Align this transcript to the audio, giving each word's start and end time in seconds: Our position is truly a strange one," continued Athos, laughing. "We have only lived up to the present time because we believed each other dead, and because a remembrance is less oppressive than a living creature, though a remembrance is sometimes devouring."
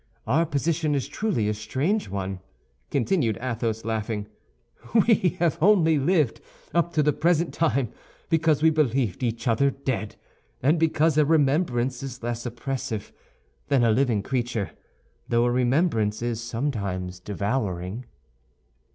Our 0.25 0.47
position 0.47 0.95
is 0.95 1.07
truly 1.07 1.47
a 1.47 1.53
strange 1.53 2.09
one," 2.09 2.39
continued 2.89 3.37
Athos, 3.39 3.85
laughing. 3.85 4.25
"We 5.05 5.37
have 5.37 5.59
only 5.61 5.99
lived 5.99 6.41
up 6.73 6.91
to 6.93 7.03
the 7.03 7.13
present 7.13 7.53
time 7.53 7.91
because 8.27 8.63
we 8.63 8.71
believed 8.71 9.21
each 9.21 9.47
other 9.47 9.69
dead, 9.69 10.15
and 10.63 10.79
because 10.79 11.19
a 11.19 11.23
remembrance 11.25 12.01
is 12.01 12.23
less 12.23 12.47
oppressive 12.47 13.13
than 13.67 13.83
a 13.83 13.91
living 13.91 14.23
creature, 14.23 14.71
though 15.29 15.45
a 15.45 15.51
remembrance 15.51 16.23
is 16.23 16.41
sometimes 16.41 17.19
devouring." 17.19 18.05